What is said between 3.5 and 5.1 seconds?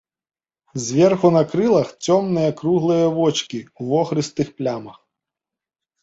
ў вохрыстых плямах.